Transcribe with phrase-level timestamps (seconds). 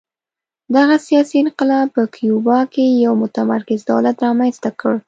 [0.75, 4.93] دغه سیاسي انقلاب په کیوبا کې یو متمرکز دولت رامنځته کړ